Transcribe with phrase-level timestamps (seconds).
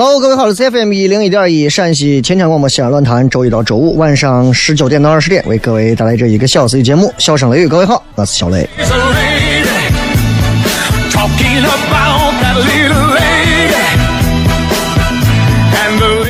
[0.00, 7.66] Hello，各位好，我是 FM 一零一点一陕西秦腔广播西安论坛，周一到周五晚上十九点到二十点为各位带来这一个小时的节目《笑声雷雨》。
[7.68, 8.64] 各位好，我是小雷。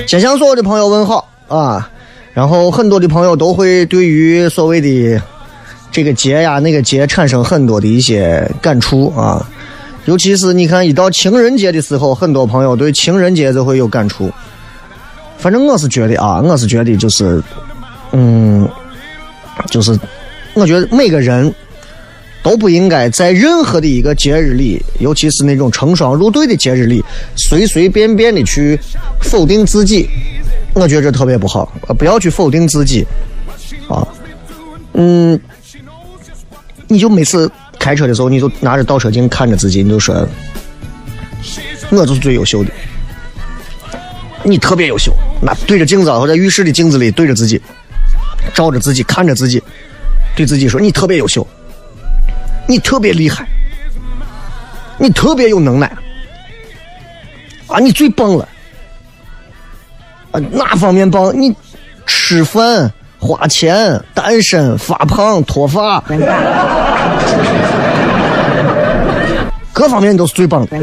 [0.07, 1.91] 先向所有的朋友问好啊！
[2.33, 5.21] 然后很多的朋友都会对于所谓的
[5.93, 9.47] 这个节呀、那个节产生很多的一些感触啊。
[10.09, 14.33] 尤其是你看，一到情人节的时候，很多朋友对情人节就会有感触。
[15.37, 17.43] 反正我是觉得啊，我是觉得就是，
[18.13, 18.67] 嗯，
[19.71, 20.01] 就是
[20.55, 21.55] 我觉得每个人
[22.43, 27.05] 都不应该在任何的一个节日里，尤其是那种成双入对的节日里，
[27.37, 28.81] 随随便便的去
[29.21, 30.09] 否定自己。
[30.73, 33.07] 我觉得这特别不好，不要去否定自己
[33.91, 34.09] 啊。
[34.95, 35.39] 嗯，
[36.87, 40.27] 你就每次开车的时候，你就拿着倒车镜看着自己，你就说，
[41.91, 42.71] 我就是最优秀的。
[44.43, 47.61] 你特别优秀，那对着镜子或者浴室的镜子里对着自己，
[48.55, 49.63] 照着自己看着自己，
[50.37, 51.47] 对自己说你特别优秀，
[52.67, 53.47] 你特别厉害，
[54.99, 55.91] 你特别有能耐。
[57.67, 58.49] 啊，你最棒了。
[60.31, 61.39] 啊，哪方面棒？
[61.39, 61.55] 你
[62.07, 66.03] 吃饭、花钱、单身、发胖、脱发，
[69.73, 70.77] 各方面你都是最棒的。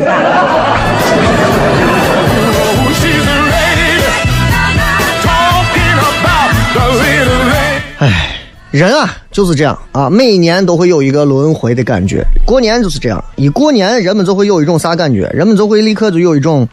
[8.71, 12.21] 人啊就是这样啊，每年都会有一个轮回的感觉。
[12.45, 15.31] 过年就是这样，一过年人们就会有一种啥感觉？
[15.33, 16.67] 人们就会立刻就有一种，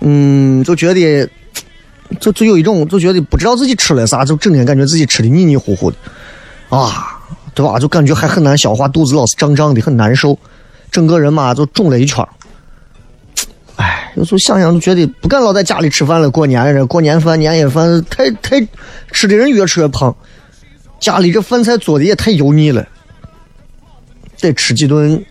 [0.00, 1.28] 嗯，就觉得，
[2.18, 5.96] 就就有一种就觉得不知道自己吃了啥，就整天感觉自己吃的腻腻乎乎的，
[6.70, 7.17] 啊，
[7.54, 7.78] 对吧？
[7.78, 10.38] 就感觉还很难消化，肚子老是胀胀的，很难受，
[10.90, 12.28] 整个人嘛就肿了一圈儿。
[13.76, 16.30] 哎，有时候想想就觉得不敢老在家里吃饭了。
[16.30, 18.60] 过年这过年饭、年夜饭太太
[19.12, 20.14] 吃的人越吃越胖，
[20.98, 22.86] 家里这饭菜做的也太油腻了，
[24.40, 25.24] 得吃几顿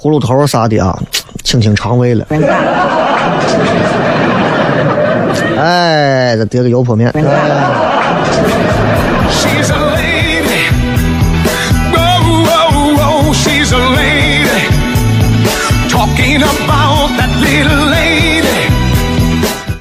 [0.00, 1.00] 葫芦头啥的啊，
[1.44, 2.26] 清清肠胃了。
[5.56, 7.10] 哎，再叠个油泼面。
[7.10, 7.22] 哎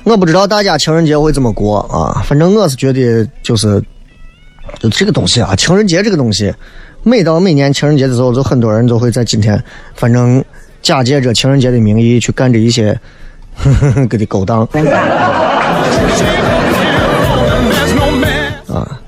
[0.08, 3.84] 我不知道大家情人节会怎么过啊，反正我是觉得就是，
[4.80, 6.54] 就这个东西啊，情人节这个东西，
[7.04, 9.62] 每到每年情人节的时候，就很多人都会在今天，
[9.96, 10.42] 反正
[10.82, 12.98] 假借着情人节的名义去干这一些，
[13.58, 14.62] 呵呵呵，给的勾当。
[18.74, 19.02] 啊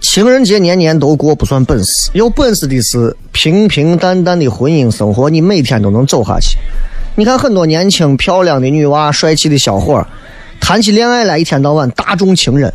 [0.00, 6.56] 情人节年年都过不算本事，有本事的是平平淡淡的婚姻生活，你每天都能走下去。
[7.18, 10.06] 你看很多年轻漂亮的女娃、帅气的小伙，
[10.60, 12.72] 谈起恋爱来一天到晚大众情人，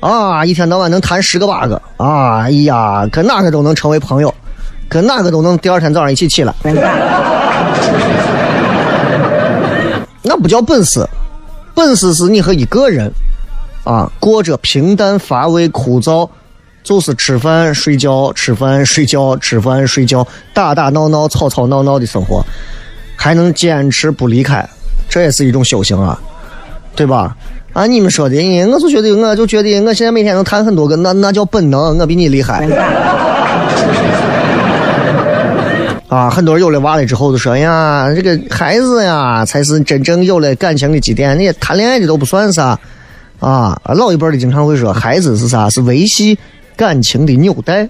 [0.00, 4.34] 啊，一天到晚能谈十个八个，啊，哎呀，跟哪个都能成为朋友，
[4.88, 6.52] 跟哪个都能第二天早上一起起来。
[10.22, 11.08] 那不叫本事，
[11.72, 13.08] 本事是你和一个人
[13.84, 16.28] 啊过着平淡乏味、枯燥。
[16.84, 22.42] 就是吃饭睡觉，吃饭睡觉，吃饭睡觉，打打闹闹，吵吵闹闹的生活，
[23.20, 24.64] 还能坚持不离开，
[25.08, 26.16] 这也是一种修行啊，
[26.94, 27.36] 对吧？
[27.72, 32.64] 啊，你们说的，哎我就觉得，我就觉得，我现在每天能谈很多个，那那叫本能，我比你厉害。
[36.08, 42.78] 啊，很多人有了娃了之后就说，哎呀，这个孩子呀，才是真正有了感情的基点，那些谈恋爱的都不算啥。
[43.40, 45.68] 啊，老一辈的经常会说，孩子是啥？
[45.68, 46.38] 是维系
[46.76, 47.88] 感情的纽带。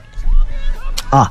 [1.11, 1.31] 啊，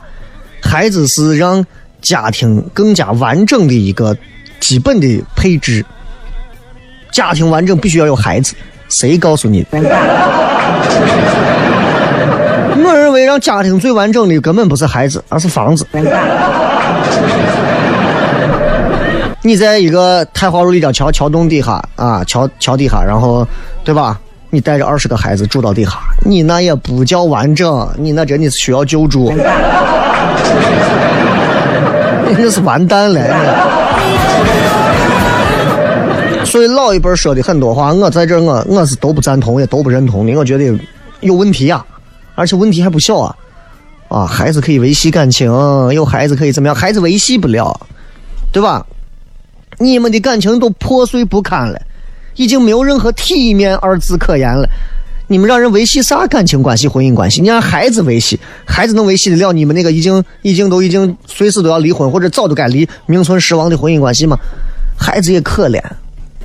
[0.61, 1.63] 孩子是让
[2.07, 4.15] 家庭更加完整的一个
[4.62, 5.86] 基本的配置。
[7.12, 8.56] 家庭完整必须要有孩子，
[8.89, 9.68] 谁告诉你的？
[12.80, 15.86] 我认为让家庭最完整的根本不是孩子，而是房子。
[19.42, 23.45] 你在一个太华路立交桥桥洞底下啊，桥桥底下，然后
[23.83, 24.18] 对吧？
[24.50, 25.92] 你带着二十个孩子住到底下，
[26.25, 29.38] 你那也不叫完整，你那真的是需要救助，你
[32.38, 33.21] 那是完蛋了。
[36.45, 40.33] 所以老一辈说的很多话，我在这我我是都不赞同，也都不认同的。
[40.35, 40.74] 我觉得
[41.19, 41.85] 有问题呀、
[42.35, 43.35] 而且问题还不小啊！
[44.07, 45.51] 啊，孩子可以维系感情，
[45.94, 46.75] 有孩子可以怎么样？
[46.75, 47.77] 孩子维系不了，
[48.53, 48.85] 对吧？
[49.77, 51.79] 你们的感情都破碎不堪了，
[52.35, 54.68] 已经没有任何体面二字可言了。
[55.29, 57.41] 你们让人维系啥感情关系、婚姻关系？
[57.41, 64.38] 你让孩子维系，孩子能维系得了你们那个已经、已经都已经随时都要离婚或者早都该离、名存实亡的婚姻关系吗？
[64.97, 65.81] 孩子也可怜，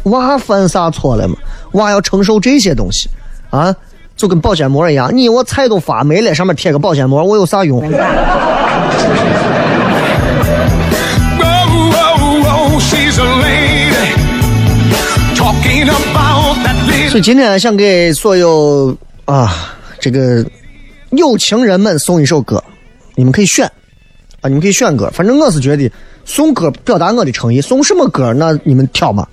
[0.05, 1.37] 娃犯啥错了嘛？
[1.73, 3.08] 娃要承受这些东西
[3.50, 3.75] 啊，
[4.17, 7.81] 就跟保鲜膜一样，你我菜都发霉了，上面贴个保鲜膜，我有啥用？
[17.12, 20.43] 所以今天想给所有啊这个
[21.11, 22.64] 有情人们送一首歌，
[23.14, 23.70] 你们可以选
[24.41, 25.11] 啊，你们可以选歌。
[25.12, 25.93] 反正我是觉得
[26.25, 29.29] 送歌表达我的诚意，送什么歌那你们挑嘛。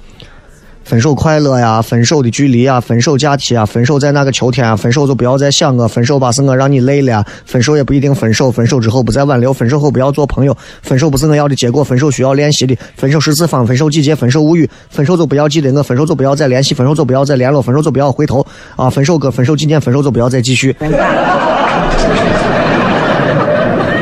[0.90, 18.44] 分手快乐呀，分手的距离啊，分手假期啊，分手在那个秋天啊，分手就不要再想我，分手吧是我让你累了啊，分手也不一定分手，分手之后不再挽留，分手后不要做朋友，分手不是我要的结果，分手需要练习的，分手十次方，分手季节，分手无语，分手就不要记得我，分手就不要再联系，分手就不要再联络，分手就不要回头
[18.76, 20.76] 啊，分手歌，分手纪念，分手就不要再继续。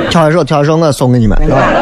[0.10, 1.38] 挑一首，挑一首，我送给你们。
[1.52, 1.77] 啊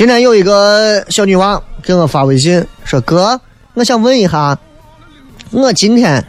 [0.00, 3.38] 今天有一个小女娃给我发微信说：“哥，
[3.74, 4.58] 我想问一下，
[5.50, 6.24] 我今天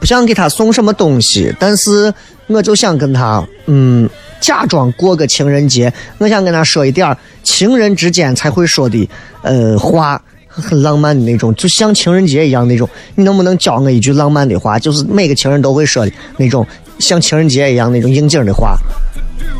[0.00, 2.14] 不想给她送什么东西，但是
[2.46, 4.08] 我就想跟她，嗯，
[4.40, 9.06] 假装过个情人节，我想跟她说一点情人之间才会说的，
[9.42, 10.18] 呃，话。”
[10.48, 12.88] 很浪漫的那种，就像情人节一样那种。
[13.16, 14.78] 你能不能教我一句浪漫的话？
[14.78, 16.66] 就是每个情人都会说的那种，
[16.98, 18.78] 像情人节一样那种应景的话。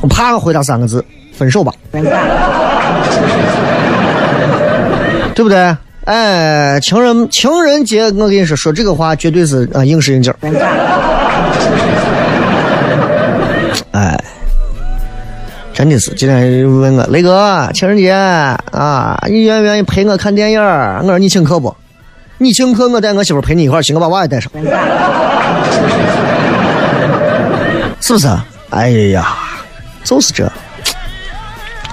[0.01, 1.05] 我啪回答三个字：
[1.37, 1.75] 分手吧。
[5.35, 5.75] 对不对？
[6.05, 10.37] 哎，情人情人节，我跟你说，说这个话绝对是啊、应时应景儿。
[13.93, 14.15] 哎，
[15.73, 20.63] 真的是，今天问我雷哥，情人节啊，你愿不愿意陪我看电影？
[20.63, 21.75] 我说你请客不？
[22.37, 24.53] 你请客，我带我媳妇陪你一块儿去，我把娃也带上，
[28.01, 28.29] 是不是？
[28.69, 29.27] 哎呀，
[30.05, 30.53] 就是这。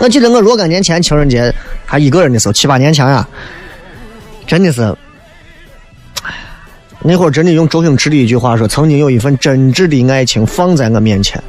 [0.01, 1.53] 我记得我若干年前情人节
[1.85, 3.27] 还一个人的时候，七八年前呀、
[4.47, 4.81] 真的是，
[6.23, 6.33] 哎
[7.03, 11.39] 那会儿真的用周星驰的一句话说，曾经有一份真挚的爱情放在我面前。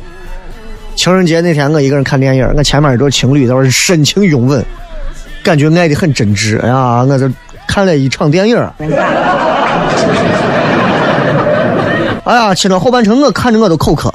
[0.97, 4.62] 情人节那天，我一个人看电影，我前面一对情侣在那深情拥吻，
[5.42, 6.61] 感觉爱的很真挚。
[6.61, 7.30] 哎呀，我这
[7.66, 8.56] 看了一场电影。
[12.25, 14.12] 哎呀，亲了后半程，我看着我都口渴。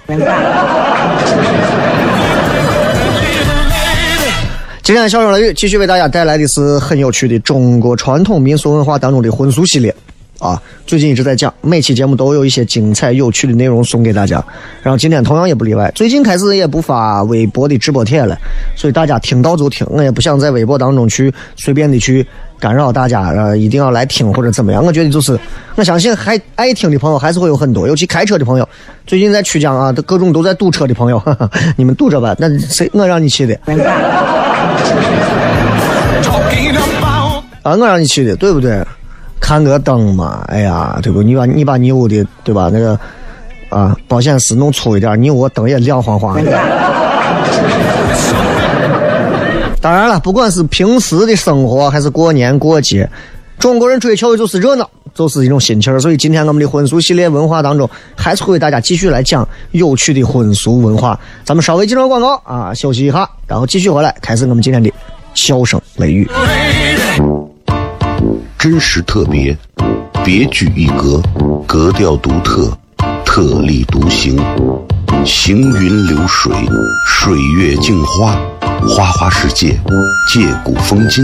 [4.88, 9.94] 今天笑声雷雨继续为大家带来的是很有趣的中国传统民俗文化当中的婚俗系列
[10.40, 14.42] 啊，最近一直在讲，每期节目都有一些精彩有趣的内容送给大家。
[14.82, 18.38] 然后今天同样也不例外，最近开始也不发微博的直播帖了，
[18.78, 22.26] 所以大家听到就听，我也不想在微博当中去随便的去
[22.58, 24.82] 干扰大家，呃，一定要来听或者怎么样。
[24.82, 25.38] 我觉得就是，
[25.76, 28.70] 我相信还爱听的朋友还是会有很多，尤其开车的朋友，
[29.06, 33.60] 最近在曲江啊，各种都在堵车的朋友，哈 哈你们堵着吧，那谁我让你去的。
[37.64, 38.82] 啊，我让你去的，对不对？
[39.40, 41.22] 看个灯嘛，哎呀，对不？
[41.22, 42.70] 你把你把你屋的对吧？
[42.72, 43.00] 那个
[43.70, 46.52] 啊，保险丝弄粗一点，你屋灯也亮晃晃的。
[49.80, 53.10] 当然了，不管是平时的生活还是过年过节，
[53.60, 56.00] 中国人追求的就是热闹，就是一种心情。
[56.00, 61.20] 所以今天我们的婚俗系列文化当中，还是会为大家继续来讲有趣的婚俗文化。
[61.44, 64.92] 咱们稍微进入广告啊，休息一下，然后继续回来，开始我们今天的
[65.34, 66.30] 笑声雷雨。
[68.60, 69.56] 真实特别，
[70.24, 71.22] 别具一格，
[71.66, 72.72] 格调独特，
[73.24, 74.38] 特立独行，
[75.26, 76.52] 行云流水，
[77.08, 78.36] 水月镜花，
[78.88, 79.80] 花花世界，
[80.32, 81.24] 借古风今，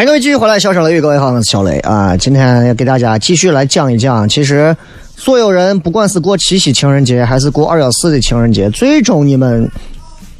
[0.00, 2.16] 欢迎各位继续回来，笑声雷雨，各位好，我是小雷啊。
[2.16, 4.74] 今天要给大家继续来讲一讲，其实
[5.14, 9.70] 所有人不管是过七夕情人节，还是过二幺四的情人节，最终你们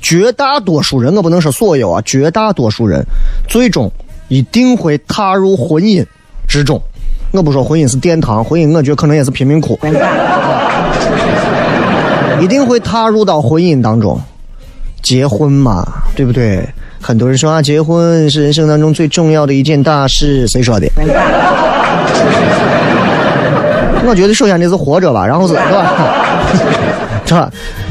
[0.00, 3.04] 绝大多数人，我不能说所有啊，绝大多数人
[3.50, 3.92] 最终
[4.28, 6.02] 一定会踏入婚姻
[6.48, 6.80] 之中。
[7.32, 9.78] 我不说婚姻是殿堂，婚姻我觉得可能也是贫民窟，
[12.40, 14.18] 一定会踏入到婚姻当中。
[15.02, 15.86] 结婚嘛，
[16.16, 16.66] 对不对？
[17.00, 20.86] 很多人说啊，结婚是人生当中最重要的一件大事，谁说的？
[24.06, 26.14] 我觉得首先你是活着吧，然后是是吧？
[27.24, 27.50] 是吧？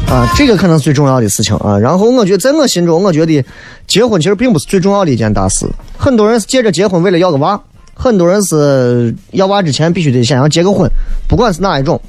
[0.10, 1.78] 啊，这个可能是最重要的事情啊。
[1.78, 3.44] 然后我觉得在我心中，我觉得
[3.88, 5.66] 结婚其实并不是最重要的一件大事。
[5.98, 7.60] 很多人是借着结婚为了要个娃，
[7.94, 10.90] 很多人是要娃之前必须得先要结个婚，
[11.28, 12.00] 不管是哪一种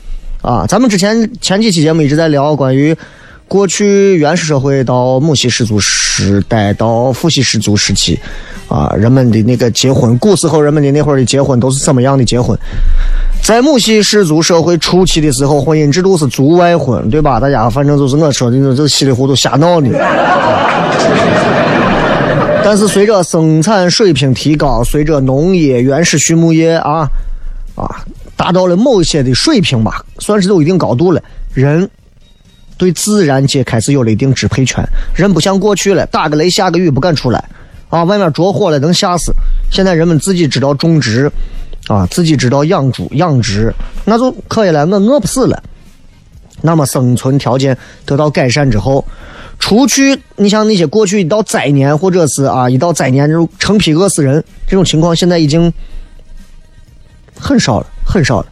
[0.42, 0.66] 啊。
[0.68, 2.94] 咱们之前前几期节目一直在聊关于。
[3.50, 8.16] 过去原始社会到母系氏族时代到父系氏族时期，
[8.68, 12.56] 啊，人们的那个结婚，古时候人们的那会儿的结婚都是怎么样的结婚？
[13.42, 17.40] 在母系氏族社会初期的时候，婚姻制度是族外婚，对吧？
[17.40, 19.88] 大家反正就是我说的，这稀里糊涂瞎闹的。
[22.62, 27.08] 但是随着生产水平提高，随着农业、原始畜牧业啊
[27.74, 28.04] 啊
[28.36, 31.20] 达到了某些的水平吧，算是有一定高度了，
[31.52, 31.90] 人。
[32.80, 34.82] 对自然界开始有了一定支配权，
[35.14, 37.44] 人不像过去了，打个雷下个雨不敢出来，
[37.90, 39.34] 啊，外面着火了能吓死。
[39.70, 41.30] 现在人们自己知道种植，
[41.88, 43.70] 啊，自己知道养猪养殖，
[44.06, 45.62] 那就可以了，我饿不死了。
[46.62, 49.04] 那么生存条件得到改善之后，
[49.58, 55.70] 除去，你像那些过去一到灾年或者是啊一到灾年就成批饿死人这种情况，现在已经
[57.38, 58.46] 很少了，很少了。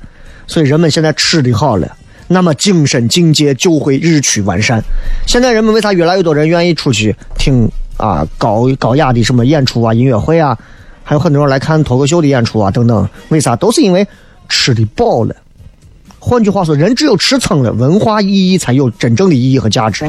[0.47, 1.97] 所以人们现在吃的好了。
[2.29, 4.81] 那么精神境界就会日趋完善。
[5.27, 10.57] 现在人们为啥越来越多人愿意出去听啊高高雅的什么演出啊、音乐会啊，
[11.03, 13.09] 还有很多人来看脱口秀的演出啊等等？
[13.31, 13.57] 为啥？
[13.57, 14.07] 都是因为
[14.49, 15.35] 吃的饱了。
[16.21, 20.05] 换句话说，人只有吃撑了，文化意义才有真正的意义和价值。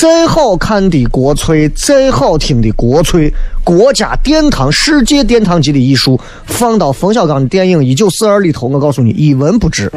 [0.00, 3.30] 再好看的国粹，再好听的国粹，
[3.62, 9.92] 国家殿堂、世界殿堂级的艺术，放到冯小刚的电影《一九四二》里头，我告诉你，一文不值。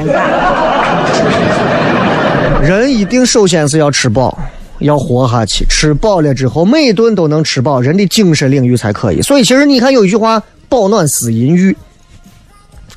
[2.62, 4.38] 人一定首先是要吃饱，
[4.79, 5.65] 要活下去。
[5.69, 9.22] 吃饱了之后，每顿都能吃饱，人的精神领域才可以。
[9.22, 11.74] 所以，其实你看有一句话：“饱暖思淫欲。”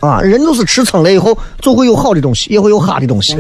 [0.02, 3.36] 啊，人都是吃撑了以后，就会有好的东西，也会有哈的东西。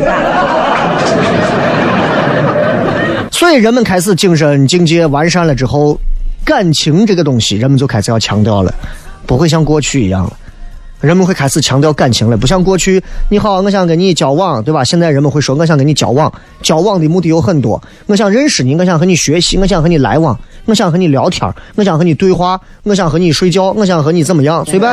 [3.36, 6.00] 所以人们开始精神境界完善了之后，
[6.42, 8.72] 感情这个东西，人们就开始要强调了，
[9.26, 10.32] 不会像过去一样了。
[11.02, 14.82] 人们会开始强调感情了，不像过去，你好，我想跟你交往，对吧？
[14.82, 24.90] 现在人们会说，我想跟你交往，交往的目的有很多，我想认识你，我想和你学习，我想和你来往，我想和你聊天，我想和你对话，我想和你睡觉，我想和你怎么样，随便。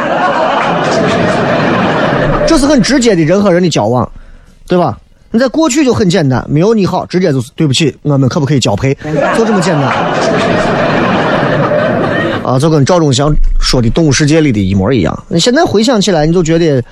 [2.45, 4.11] 这是很直接的人和人的交往，
[4.67, 4.99] 对吧？
[5.33, 8.93] 你在过去就很简单，没有你好，直接就是对不起，我们可不可以交配？
[9.35, 9.91] 就这么简单。
[12.43, 15.23] 啊，就跟赵忠祥说的《动物世界》里的一模一样。
[15.29, 16.83] 你现在回想起来，你就觉得，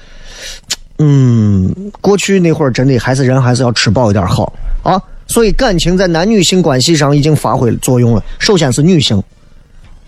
[0.98, 1.72] 嗯，
[2.02, 5.00] 过去那会儿真的还是人还是要吃饱一点好啊。
[5.28, 8.24] 所以感情在男女性关系上已经发挥作用了。
[8.40, 9.22] 首先是女性，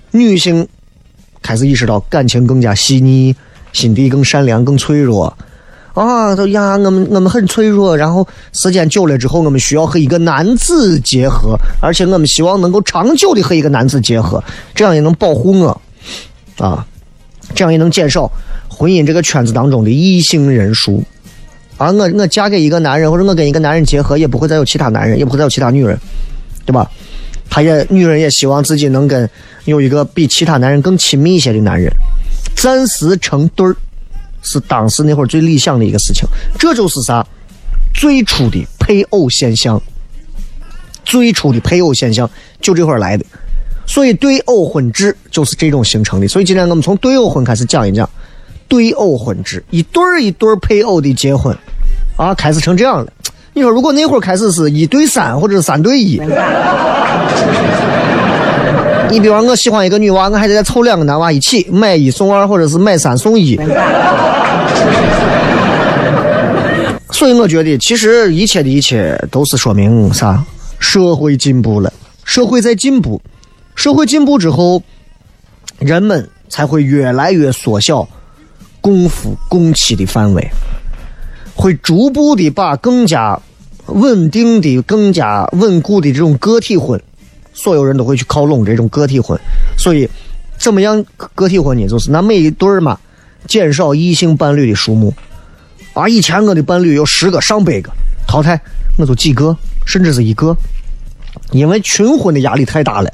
[0.10, 0.68] 女性
[1.44, 3.36] 开始意识到感情更加细腻，
[3.74, 5.38] 心地更善良，更脆弱。
[5.94, 15.82] 啊，都呀，我们我们很脆弱，然后时间久了之后，我们需要和一个男子结合，而且我们希望能够长久的和一个男子结合，这样也能保护我，
[16.58, 16.84] 啊，
[17.54, 18.32] 这样也能减少
[18.68, 21.04] 婚姻这个圈子当中的异性人数。
[21.78, 25.96] 啊，我我嫁给一个男人，或者我跟一个男人结合，也不会再有其他男人，也不会再有其他女人，
[26.66, 26.90] 对吧？
[27.50, 29.30] 他也女人也希望自己能跟
[29.66, 31.92] 有一个比其他男人更亲密一些的男人，
[32.56, 33.76] 暂时成对儿。
[34.44, 36.28] 是当时那会儿最理想的一个事情，
[36.60, 37.26] 这就是啥？
[37.94, 39.82] 最初的配偶现象，
[41.06, 42.30] 最初的配偶现象
[42.60, 43.24] 就这会儿来的，
[43.86, 46.28] 所以对偶婚制就是这种形成的。
[46.28, 48.10] 所以今天我们从对偶婚开始讲一讲
[48.68, 51.56] 对偶婚制，一对儿一对儿配偶的结婚
[52.18, 53.14] 啊，开始成这样了。
[53.54, 56.20] 你说如果那会儿开始是一对三或者是三对一？
[59.14, 63.56] 你比方我喜欢一个女娃，我还得再凑两个男娃一起买一送二，或者是买三送一。
[67.12, 70.44] 所以我觉得，其实一切的一切都是说明啥？
[70.80, 73.22] 社会进步了，社会在进步，
[73.76, 74.82] 社会进步之后，
[75.78, 78.08] 人们才会越来越缩小
[78.82, 80.50] 共夫共妻的范围，
[81.54, 83.40] 会逐步的把更加
[83.86, 87.00] 稳定的、更加稳固的这种个体婚。
[87.54, 89.40] 所有人都会去靠拢这种个体婚，
[89.78, 90.10] 所以
[90.58, 91.88] 怎么样个体婚呢？
[91.88, 92.98] 就是那每一对儿嘛，
[93.48, 95.14] 减少异性伴侣的数目。
[95.94, 97.92] 啊，以前我的伴侣有十个、上百个，
[98.28, 98.60] 淘汰
[98.98, 100.56] 我就几个，甚至是一个，
[101.52, 103.10] 因为群婚的压力太大了，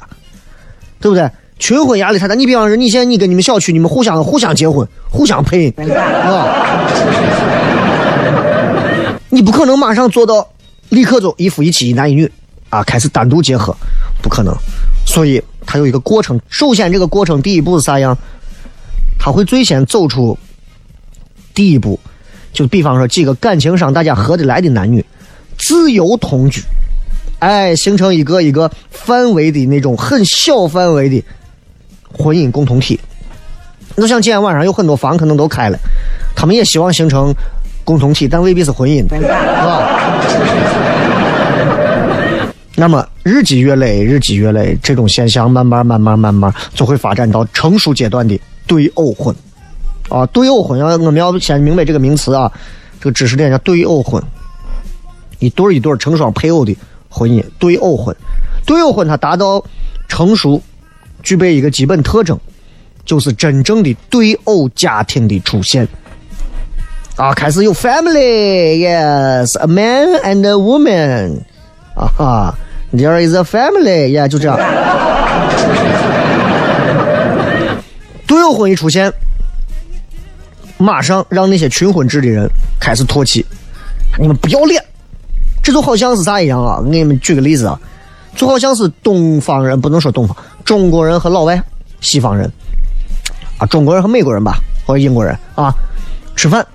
[0.98, 1.30] 对不对？
[1.58, 2.34] 群婚压力太大。
[2.34, 6.88] 你比方说，你现在你跟你们小区，你们互相互相结婚，互相配，啊，
[9.28, 10.48] 你不可能马上做到
[10.88, 12.32] 立刻就一夫一妻、一男一女
[12.70, 13.76] 啊，开始单独结合。
[14.22, 14.54] 不可能，
[15.06, 16.40] 所以它有一个过程。
[16.48, 18.16] 首先，这个过程第一步是啥样？
[19.18, 20.38] 他会最先走出
[21.54, 22.00] 第一步，
[22.54, 25.04] 就比方说几个感情上大家合得来的男女，
[25.58, 26.62] 自由同居，
[27.38, 31.22] 哎，形成一个一个范围的那种很小范围的
[32.12, 32.98] 婚姻共同体。
[33.96, 35.78] 就像今天晚上有很多房可能都开了，
[36.34, 37.34] 他们也希望形成
[37.84, 40.49] 共同体，但未必是婚姻，是吧？
[42.80, 49.36] 那么日积月累，日积月累，这种现象慢慢、慢慢、慢慢就会发展到成熟阶段的对偶婚，
[50.08, 52.50] 啊，对偶婚要我们要先明白这个名词啊，
[52.98, 54.22] 这个知识点叫对偶婚，
[55.40, 56.74] 一对一对成双配偶的
[57.10, 58.16] 婚姻，对偶婚，
[58.64, 59.62] 对偶婚它达到
[60.08, 60.58] 成熟，
[61.22, 62.40] 具备一个基本特征，
[63.04, 65.86] 就是真正的对偶家庭的出现，
[67.16, 71.40] 啊，开始有 family，yes，a man and a woman，
[71.94, 72.54] 啊哈。
[72.92, 74.58] There is a family，呀，就这样。
[78.26, 79.12] 独有婚一出现，
[80.76, 82.48] 马上让那些群婚制的人
[82.80, 83.44] 开始唾弃，
[84.18, 84.82] 你们不要脸。
[85.62, 86.80] 这就好像是啥一样啊？
[86.90, 87.78] 给你们举个例子啊，
[88.34, 91.62] 就好像是东方人不能说东方，中国人和老外、
[92.00, 92.50] 西方人
[93.58, 94.54] 啊，中国人和美国人吧，
[94.86, 95.72] 或者英国人啊，
[96.34, 96.66] 吃饭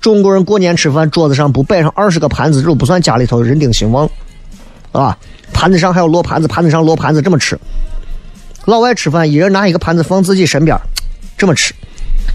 [0.00, 4.08] 中国人过年吃饭，桌子上不摆上二十个盘子，这都不算家里头人丁兴旺，
[4.90, 5.16] 啊，
[5.60, 7.54] 盘子上还有落盘子，盘子上落盘子这么吃。
[8.64, 10.74] 老外吃饭，一人拿一个盘子放自己身边，
[11.36, 11.74] 这么吃，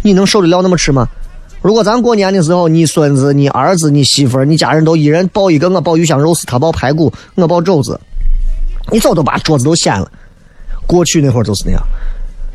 [0.03, 1.07] 你能受得了那么吃吗？
[1.59, 7.99] 如果咱过年的时候，你孙子、你儿子、你媳妇、你家人都一人抱一个，我抱鱼香肉丝，他抱排骨，我抱肘子，
[8.91, 10.07] 你早都把桌子都掀了。
[10.85, 11.81] 过去那会儿就是那样。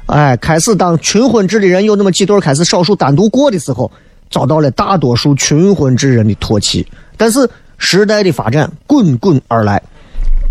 [0.06, 3.90] 哎，开始当群婚制的人有那么几对开始少数单独过的时候，
[4.30, 6.87] 遭到了大多数群婚制人的唾弃。
[7.16, 9.83] 但是时代的发展滚滚而来，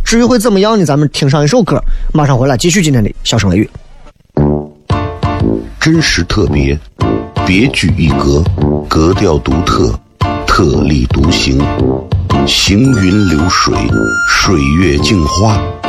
[0.09, 0.83] 至于会怎么样呢？
[0.83, 1.79] 咱们听上一首歌，
[2.15, 3.69] 马上回来继续今天的笑声雷雨。
[5.79, 6.75] 真实特别，
[7.45, 8.43] 别具一格，
[8.87, 9.93] 格调独特，
[10.47, 11.61] 特立独行，
[12.47, 13.71] 行云流水，
[14.27, 15.61] 水月镜花，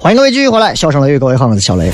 [0.00, 1.90] 欢迎各位继续回来，笑声雷雨，各位好，我是小雷。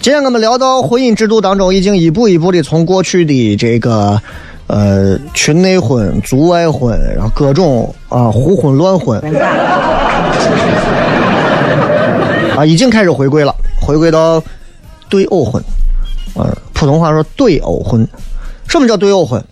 [0.00, 4.18] 今天我们聊到婚姻制度当中，已经一步一步的从过去的这个
[4.68, 9.20] 呃群内婚、族外婚，然后各种啊胡婚乱婚
[12.56, 14.42] 啊，已经开始回归了，回归到
[15.10, 15.62] 对偶婚。
[16.36, 18.08] 呃，普通话说对偶婚。
[18.66, 19.44] 什么叫对偶婚？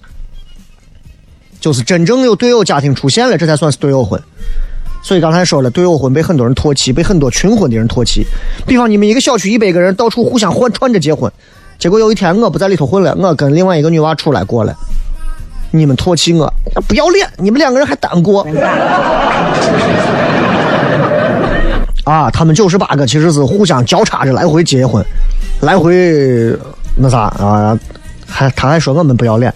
[1.61, 4.19] 就是真正有对偶家庭出现了，这才算是对偶婚。
[5.05, 8.27] 所以刚才说了，对偶婚被很多人唾弃，被很多群婚的人唾弃。
[8.67, 11.31] 比方你们一个小区一百个人到处互相换串着结婚，
[11.79, 14.75] 结果有一天我不在里头混了，我跟另外一个女娃出来过了，
[15.73, 16.51] 你们唾弃我，
[16.89, 17.29] 不要脸！
[17.37, 18.47] 你们两个人还单过？
[22.05, 25.05] 啊，他们九十八个其实是互相交叉着来回结婚，
[25.61, 25.95] 来回
[26.97, 27.79] 那啥啊，
[28.27, 29.53] 还他还说我们不要脸。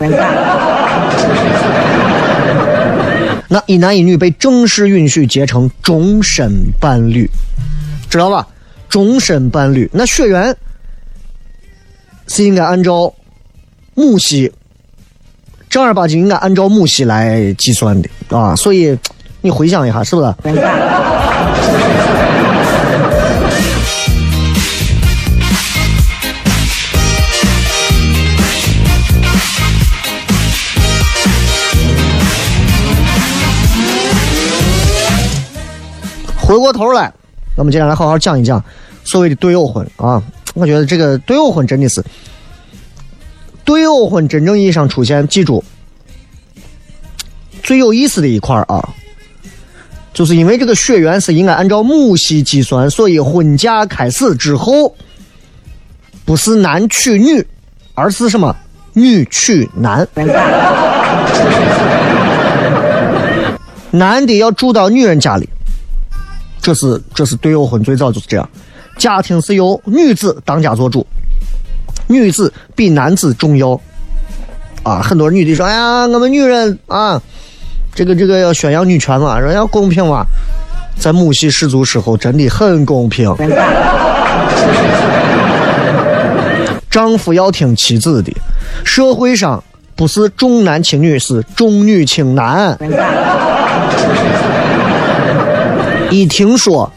[3.48, 7.28] 那一男一女被正式允许结成终身伴侣，
[8.10, 8.46] 知道吧？
[8.88, 10.54] 终身伴侣，那血缘
[12.26, 13.12] 是应该按照
[13.94, 14.52] 母系，
[15.70, 18.54] 正儿八经应该按照母系来计算的啊。
[18.54, 18.96] 所以
[19.40, 20.34] 你回想一下，是不是？
[36.58, 37.12] 回过头来，
[37.56, 38.60] 我们接下来好好讲一讲
[39.04, 40.20] 所谓的对偶婚啊。
[40.54, 42.04] 我觉得这个对偶婚真的是
[43.64, 45.62] 对偶婚真正意义上出现，记住
[47.62, 48.88] 最有意思的一块啊，
[50.12, 54.92] 就是因为这个血缘是应该按照母系计算，所以婚嫁开始之后
[56.24, 57.46] 不是男娶女，
[57.94, 58.56] 而是什么
[58.94, 60.08] 女娶男，
[63.92, 65.48] 男的要住到女人家里。
[66.60, 68.48] 这是这是对偶婚最早就是这样，
[68.98, 71.06] 家庭是由女子当家做主，
[72.06, 73.80] 女子比男子重要。
[74.84, 77.20] 啊，很多女的说：“哎呀，我们女人啊，
[77.94, 80.24] 这个这个要宣扬女权嘛，说要公平嘛。”
[80.98, 83.32] 在母系氏族时候，真的很公平。
[86.90, 88.32] 丈夫要听妻子的，
[88.84, 89.62] 社会上
[89.94, 92.76] 不是重男轻女，是重女轻男。
[96.10, 96.90] 一听说，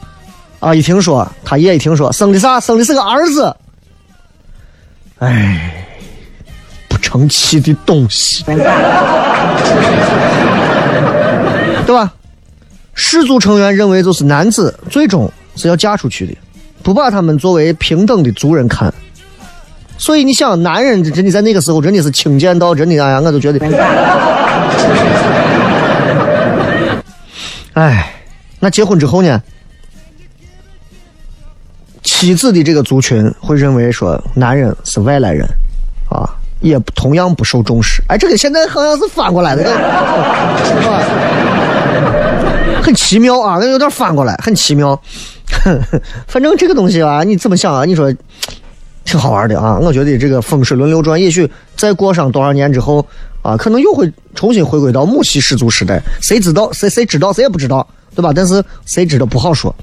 [0.60, 3.56] 啊，一听说，他爷一听说生的啥，生的是个儿子，
[5.20, 5.86] 哎，
[6.88, 8.56] 不成器的东西，对
[11.94, 12.14] 吧？
[12.94, 16.34] 氏族成员认为，就是男子最终是要嫁出去的，
[16.82, 18.94] 不把他们作为平等的族人看。
[19.98, 23.60] 所以你想，男人真的在那个时候真的是轻贱到真的，哎呀，我都觉得，
[27.74, 28.16] 哎。
[28.62, 29.42] 那结婚之后呢？
[32.04, 35.46] 妻子的这个族群会认为说男人是外来人，
[36.10, 36.28] 啊，
[36.60, 38.04] 也同样不受重视。
[38.08, 39.64] 哎，这个现在好像是反过来的，
[42.82, 45.00] 很奇妙啊，那有点反过来，很奇妙。
[46.28, 47.86] 反正这个东西吧，你怎么想啊？
[47.86, 48.14] 你说
[49.04, 49.78] 挺好玩的啊。
[49.80, 53.06] 我觉得这个风水轮流转，也许再过上多少年之后
[53.44, 56.02] 啊，可能又会重新回归到母系氏族时代。
[56.20, 56.72] 谁知道？
[56.74, 57.32] 谁谁知道？
[57.32, 57.88] 谁也不知道。
[58.16, 58.32] 对吧？
[58.36, 59.74] 但是谁知道不好说，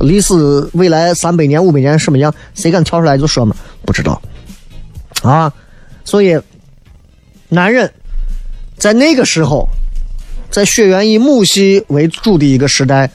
[0.00, 0.34] 历史
[0.72, 2.34] 未来三百年、五百年什么样？
[2.54, 3.54] 谁敢跳出来就说嘛？
[3.84, 4.20] 不知道
[5.22, 5.52] 啊！
[6.04, 6.38] 所以，
[7.48, 7.90] 男人
[8.76, 9.68] 在那个时候，
[10.50, 13.10] 在血缘以母系为主的一个时代，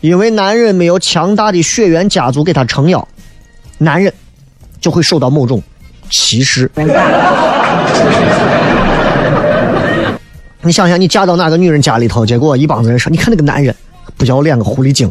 [0.00, 3.06] 因为男人没有强大的血缘家族给他撑腰，
[3.78, 4.12] 男人
[4.80, 5.62] 就会受到某种
[6.10, 6.70] 歧视。
[10.62, 13.74] 你想想，你嫁到哪个女人家里头，结果一帮子人说：“你看那个男人。”
[14.16, 15.10] 不要脸个狐狸精！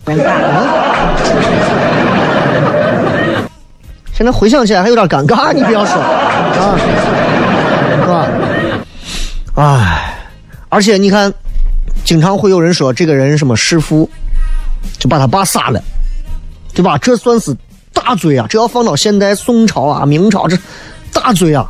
[4.14, 6.78] 现在回想起来还有点尴尬，你不要说啊，
[8.00, 8.28] 是吧？
[9.56, 10.16] 哎，
[10.70, 11.34] 而且你看，
[12.06, 14.10] 经常会有人说这个人什么弑父，
[14.98, 15.84] 就把他爸杀了，
[16.74, 16.98] 对吧？
[16.98, 17.54] 这算是
[17.94, 18.48] 大罪啊！
[18.50, 20.58] 这要放到现代宋朝啊、明朝，这
[21.12, 21.70] 大罪啊！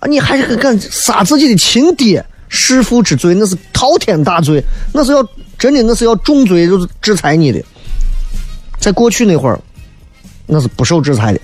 [0.00, 2.22] 啊，你还是敢杀自己的亲爹？
[2.50, 5.26] 弑父之罪那是滔天大罪，那是要。
[5.60, 7.62] 真的那是要重罪，就是制裁你的。
[8.78, 9.60] 在过去那会儿，
[10.46, 11.40] 那是不受制裁的。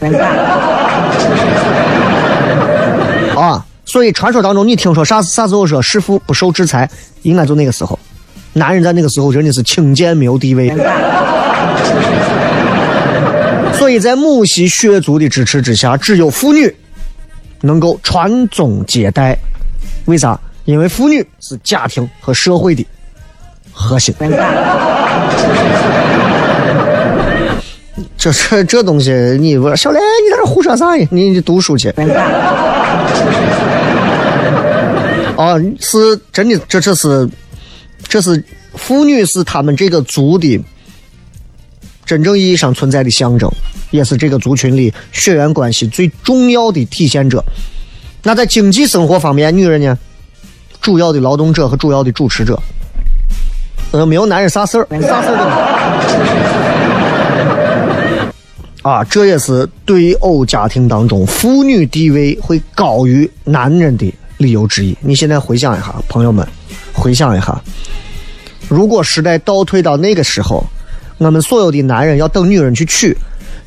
[3.38, 6.88] 啊，所以传说当中，你听说啥啥时候说弑父不受制裁，
[7.22, 7.98] 应该就那个时候。
[8.54, 10.74] 男人在那个时候真的是轻贱，没有地位。
[13.74, 16.74] 所以在母系血族的支持之下，只有妇女
[17.60, 19.36] 能够传宗接代。
[20.06, 20.40] 为啥？
[20.64, 22.82] 因为妇女是家庭和社会的。
[23.78, 24.14] 核心，
[28.16, 31.06] 这这这东西，你说小雷，你在这胡说啥呀？
[31.10, 31.90] 你你读书去。
[35.36, 37.28] 哦，是真的，这这是，
[38.08, 38.42] 这是
[38.74, 40.58] 妇女是他们这个族的
[42.06, 43.48] 真正意义上存在的象征，
[43.90, 47.44] 也是这个族群里血缘关系最重要的体现者。
[48.22, 49.98] 那在经济生活方面，女人呢，
[50.80, 52.58] 主要的劳动者和主要的主持者。
[53.92, 55.36] 呃，没有男人啥事儿，啥事儿
[58.82, 64.96] 都啊，这也是对偶家庭当中妇女地位会高于男人的理由之一。
[65.00, 66.46] 你现在回想一下，朋友们，
[66.92, 67.60] 回想一下，
[68.68, 70.64] 如果时代倒退到那个时候，
[71.18, 73.16] 我们所有的男人要等女人去娶，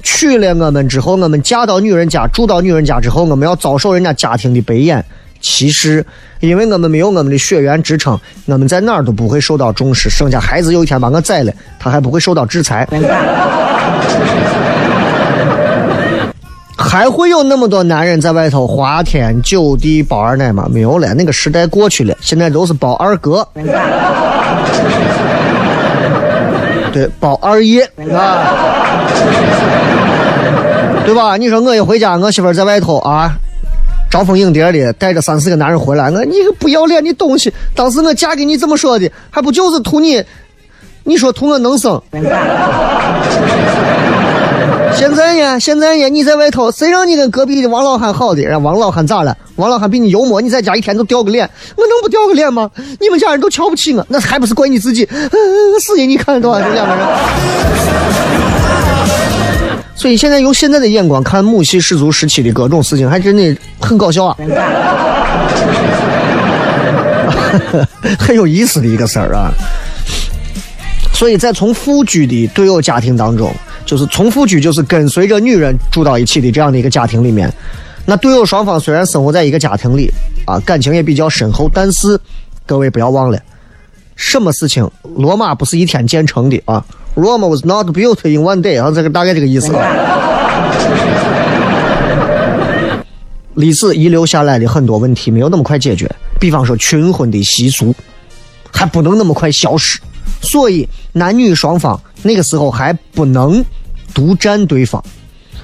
[0.04, 5.04] 娶了我们之后，我们嫁到女人家，住到女人家之后，我们要遭受人家家庭的白眼。
[5.42, 6.06] 歧视，
[6.40, 10.10] 因为我们没有我们的血缘支撑，我们在哪儿都不会受到重视。
[10.10, 12.88] 生下孩子有一天把我宰了，他还不会受到制裁。
[16.78, 20.66] 还会有那么多男人在外头花天酒地包二奶吗？
[20.72, 23.48] 没有了，那个时代过去了，现在都是包二哥。
[26.92, 28.42] 对，包二爷啊，
[31.06, 31.38] 对吧？
[31.38, 33.32] 你说我一回家，我媳妇在外头啊。
[34.10, 37.54] 招蜂引蝶的，带着三四个男人回来，我你个不要脸的东西！
[37.76, 39.12] 当时我嫁给你怎么说的？
[39.30, 40.24] 还不就是图你？
[41.04, 42.02] 你说图我能生？
[44.96, 45.60] 现在呢？
[45.60, 46.10] 现在呢？
[46.10, 48.44] 你在外头，谁让你跟隔壁的王老汉好的？
[48.60, 49.38] 王老汉咋了？
[49.56, 52.70] 王老汉比你幽默，你在家一天都掉个脸，我能不掉个脸吗？
[53.00, 55.08] 你们家人都瞧不起我，那还不是怪你自己？
[55.80, 56.10] 死人！
[56.10, 57.06] 你看到这两个人。
[60.00, 64.38] 所以现在用现在的眼光看母系氏族时期的各种事情，还真的很搞笑啊，
[68.18, 69.52] 很有意思的一个事儿啊。
[71.14, 73.54] 所以在从夫居的对偶家庭当中，
[73.86, 77.52] 就是从夫居就是跟随着女人住到一起的这样的一个家庭里面，
[78.06, 80.10] 那对偶双方虽然生活在一个家庭里
[80.46, 82.18] 啊，感情也比较深厚，但是
[82.66, 83.38] 各位不要忘了，
[84.16, 86.82] 什么事情罗马不是一天建成的啊
[87.16, 89.86] ？Rome was not built in one day 啊，这个大概这个意思啊。
[93.56, 97.94] 历史遗留下来的很多问题没有那么快解决，比方说群婚的习俗，
[98.72, 100.00] 还不能那么快消失，
[100.42, 103.62] 所以男女双方那个时候还不能
[104.14, 105.04] 独占对方。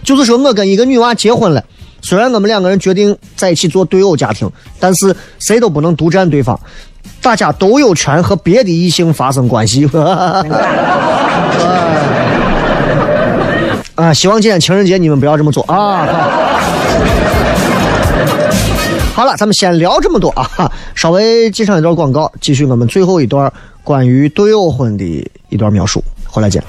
[0.04, 1.64] 就是说我跟一个女娃结婚了，
[2.02, 6.60] 虽然我们两个人决定在一起做对偶家庭，但是谁都不能独占对方，
[7.22, 9.90] 大家都有权和别的异性发生关系。
[13.96, 16.06] 啊，希望今天情人节你们不要这么做啊！
[19.16, 20.70] 好了，咱们先聊这么多啊！
[20.94, 23.52] 稍微接上一段广告，继续我们最后一段
[23.84, 26.04] 关于对偶婚的一段描述。
[26.28, 26.62] 回来见。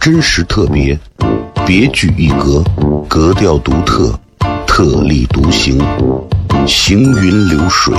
[0.00, 0.98] 真实特别，
[1.64, 2.64] 别具一格，
[3.08, 4.12] 格调独特，
[4.66, 5.80] 特立独行，
[6.66, 7.94] 行云流水，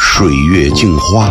[0.00, 1.30] 水月镜花，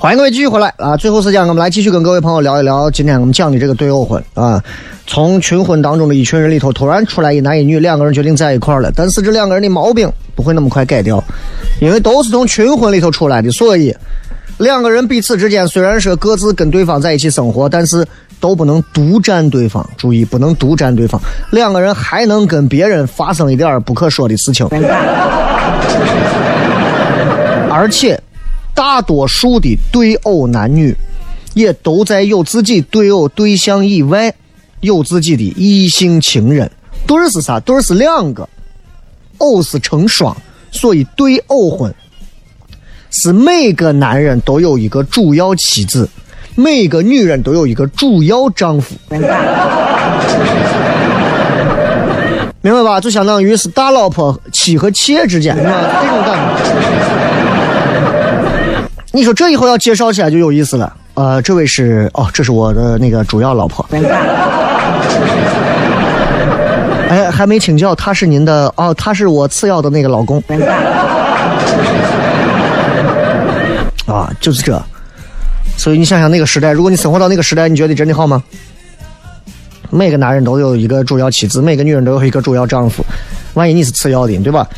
[0.00, 0.96] 欢迎各位继续回来啊！
[0.96, 4.58] 最后时间，我们来继续跟各位朋友聊一聊今天我们讲的这个对偶婚啊。
[5.06, 8.90] 从群婚当中的一群人里头，突然出来一男一女，两个人决定在一块了。
[8.96, 11.22] 但是这两个人的毛病不会那么快改掉，
[11.82, 13.94] 因为都是从群婚里头出来的，所以
[14.56, 18.02] 两个人彼此之间虽然是各自跟对方在一起生活，但是
[18.40, 19.86] 都不能独占对方。
[19.98, 21.20] 注意，不能独占对方，
[21.52, 24.66] 两个人还能跟别人发生一点不可说的事情，
[27.70, 28.18] 而且。
[28.80, 30.96] 大多数的对偶男女，
[31.52, 34.32] 也都在有自己对偶对象以外，
[34.80, 36.70] 有自己的异性情人。
[37.06, 37.60] 对儿是啥？
[37.60, 38.48] 对儿是两个，
[39.36, 40.34] 偶是成双，
[40.70, 41.94] 所以对偶婚
[43.10, 46.08] 是每个男人都有一个主要妻子，
[46.54, 48.94] 每个女人都有一个主要丈夫。
[52.62, 52.98] 明白吧？
[52.98, 55.70] 就相当于是大老婆妻和妾之间，是吧？
[56.00, 57.39] 这种感觉。
[59.12, 60.96] 你说这以后要介绍起来就有意思了。
[61.14, 63.84] 呃，这位是哦，这是我的那个主要老婆。
[67.08, 70.40] 哎，还没请教，他是您的哦，他是我次要的那个老公。
[74.06, 74.80] 啊，就是这。
[75.76, 78.40] 所以你想想那个时代，如果你生活到那个时代，你觉得真的好吗？
[79.90, 83.04] 每个男人都有一个主要妻子，每个女人都有一个主要丈夫。
[83.54, 84.68] 万一你是次要的，对吧？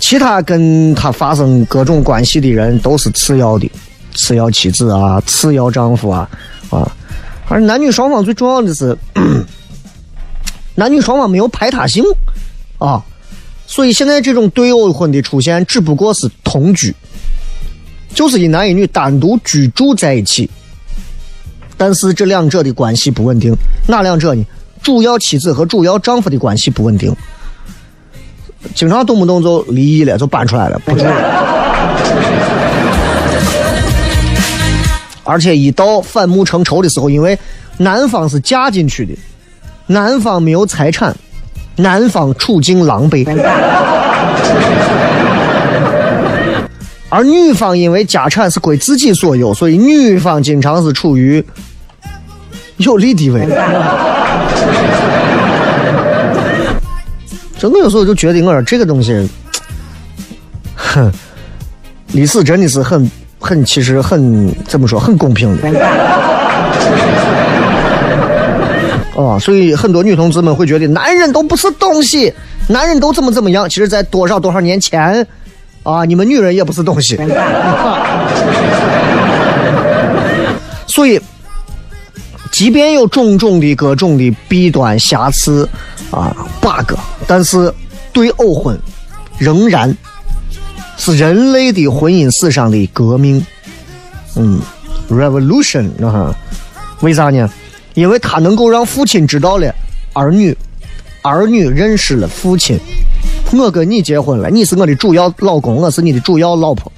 [0.00, 3.70] 其他跟他发生各种关系的人都是次要的，
[4.14, 6.28] 次要妻子啊，次要丈夫啊，
[6.70, 6.90] 啊，
[7.48, 8.96] 而男女双方最重要的是，
[10.74, 12.02] 男女双方没有排他性
[12.78, 13.04] 啊，
[13.66, 16.96] 所以现在这种对偶婚的出现只不过是同居，
[18.14, 20.48] 就是一男一女单独居住在一起，
[21.76, 23.54] 但是这两者的关系不稳定，
[23.86, 24.44] 哪两者呢？
[24.82, 27.14] 主要妻子和主要丈夫的关系不稳定。
[28.74, 31.04] 经常动不动就离异了，就搬出来了，不住。
[35.24, 37.38] 而且一到反目成仇的时候，因为
[37.76, 39.12] 男方是嫁进去的，
[39.86, 41.14] 男方没有财产，
[41.76, 43.24] 男方处境狼狈，
[47.08, 51.44] 而女方因为家产是归自己所有，所以女方经常是处于
[52.78, 53.46] 有利地位。
[57.60, 59.28] 真的有时候就觉得我说这个东西，
[60.74, 61.12] 哼，
[62.12, 65.68] 历史真的是很很，其实很怎么说，很公平的。
[69.14, 72.32] 哦，所以很多女同志们会觉得男人都不是东西，
[72.66, 73.68] 男人都怎么怎么样。
[73.68, 75.26] 其实，在多少多少年前，
[75.82, 77.18] 啊，你们女人也不是东西。
[80.86, 81.20] 所以，
[82.50, 85.68] 即便有种种的各种的弊端瑕疵
[86.10, 86.94] 啊 bug，
[87.26, 87.72] 但是
[88.12, 88.78] 对偶婚
[89.38, 89.96] 仍然
[90.96, 93.44] 是人类的婚姻史上的革命。
[94.36, 94.60] 嗯
[95.10, 96.34] ，revolution 啊，
[97.00, 97.48] 为啥呢？
[97.94, 99.74] 因为它能够让父亲知道了
[100.12, 100.56] 儿女，
[101.22, 102.78] 儿女认识了父亲。
[103.52, 106.92] 我跟你结婚了，你是我的主要老公，我是你的主要老婆。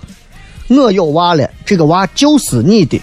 [0.68, 3.00] 我有娃了，这个娃就是你的。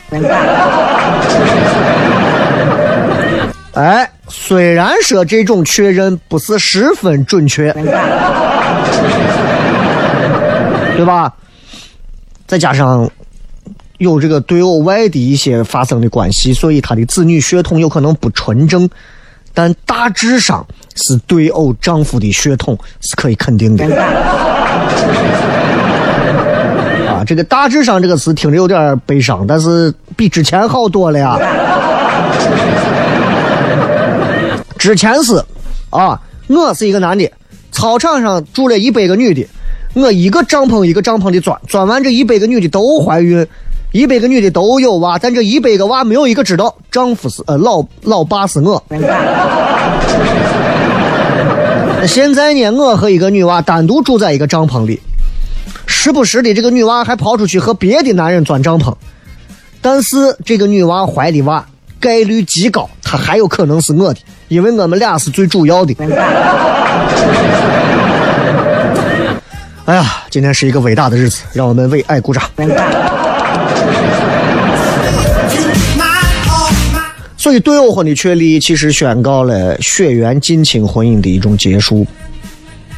[3.80, 7.72] 哎，虽然说这种确认不是十分准确，
[10.98, 11.34] 对吧？
[12.46, 13.10] 再加上
[14.00, 18.90] 有这个对偶外的一些发生的关系，所以他的子女血统有可能不纯正，
[19.54, 23.86] 但大致上是对偶丈夫的血统是可以肯定的。
[27.08, 31.40] 啊，这个“大致上”这个词听着有点悲伤，但是比之前好多了呀。
[34.80, 35.44] 之前是，
[35.90, 37.30] 啊，我是一个男的，
[37.70, 39.46] 操场上住了一百个女的，
[39.94, 43.46] 我一个帐篷一个帐篷的钻，钻完这一百个女的都怀孕，
[43.92, 48.82] 一百个女的都有娃，但这一百个娃没有一个知道丈夫是呃老老爸是我。
[52.08, 55.02] 现在呢，我和一个女娃单独住在一个帐篷里，
[55.86, 58.96] 时不时的这个女娃还跑出去和别的男人钻帐篷，
[59.82, 61.68] 但是这个女娃怀的娃
[62.00, 64.20] 概率极高，她还有可能是我的，
[64.50, 65.96] 因为我们俩是最主要的。
[69.86, 72.44] 哎呀，今天是一个伟大的日子，让我们为爱鼓掌。
[77.38, 82.06] 所以，对偶婚的确立，其实宣告了血缘近亲婚姻的一种结束。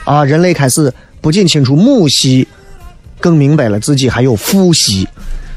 [0.06, 2.48] 啊，人类开始不仅清楚母系，
[3.20, 5.08] 更明白了自己还有父系，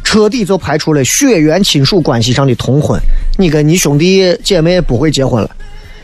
[0.03, 3.01] 彻底就排除了血缘亲属关系上的通婚。
[3.39, 5.51] 你跟你兄弟姐妹不会结婚了，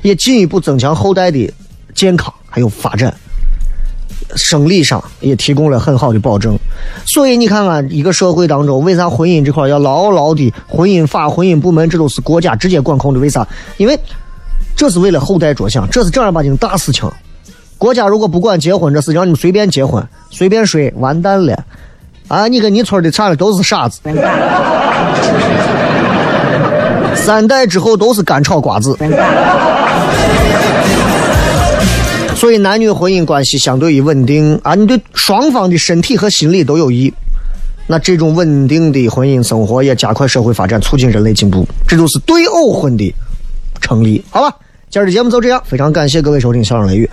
[0.03, 1.53] 也进一步增强后代的
[1.95, 3.15] 健康还有发展。
[4.37, 6.57] 生理上也提供了很好的保证，
[7.05, 13.19] 所以你看看一个社会当中，为啥婚姻这块要牢牢的婚姻法、婚姻部门，这都是国家直接管控的？
[13.19, 13.45] 为啥？
[13.77, 13.99] 因为
[14.77, 17.11] 这是为了后代着想，这是正儿八经大事情。
[17.77, 21.65] 国家如果不管结婚这事，让你们随便结婚、随便睡，完蛋了！
[22.29, 24.01] 啊，你跟你村的差的都是傻子，
[27.17, 28.97] 三代之后都是干炒瓜子。
[32.35, 37.13] 所以，男女婚姻关系相对于稳定啊，你对双方的身体和心理都有益。
[37.87, 43.15] 那这种稳定的婚姻生活也加快社会发展，促进人类进步，这就是对偶婚的
[43.81, 44.25] 成立。
[44.31, 44.57] 好吧，
[44.89, 47.05] 今儿的节目就这样，非常感谢各位收听《小声雷雨》，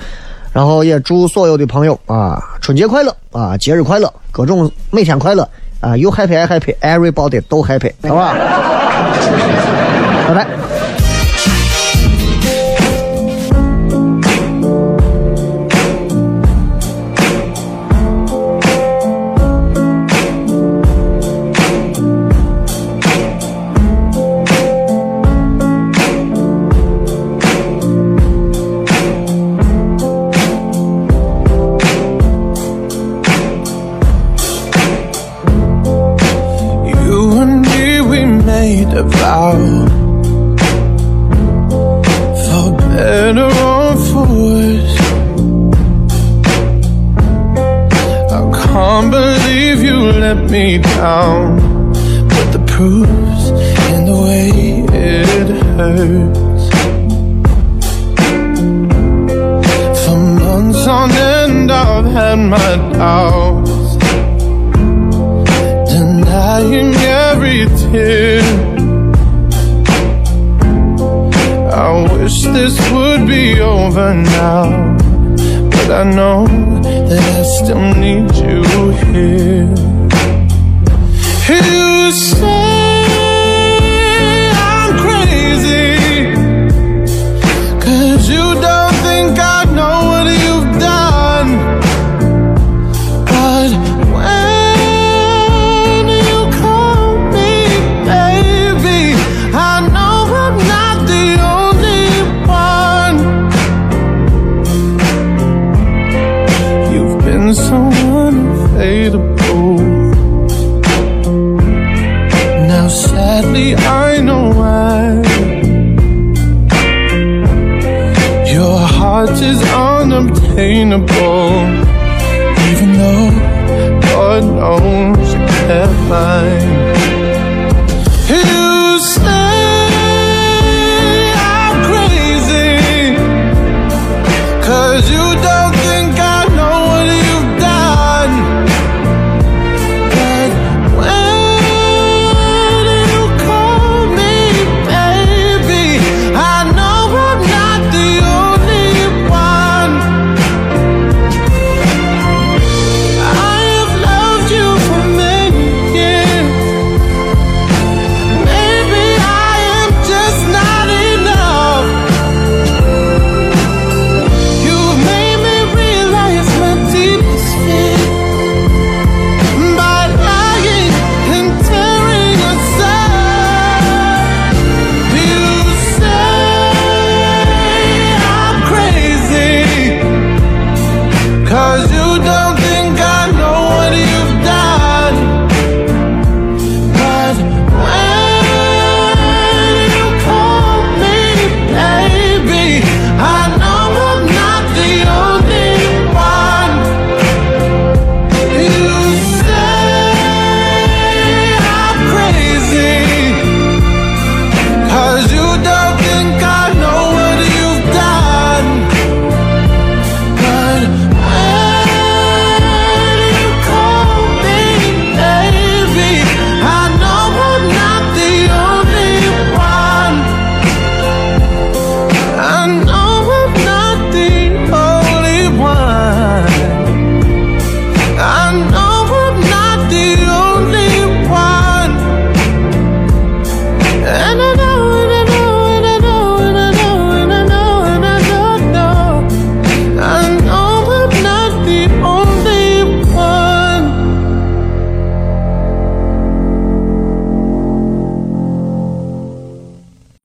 [0.53, 5.49] 然后也祝所有的朋友啊春节快乐啊，节日快乐，各种每天快乐
[5.81, 8.33] 啊，You happy I happy，everybody 都 happy，好吧？
[10.27, 10.47] 拜拜。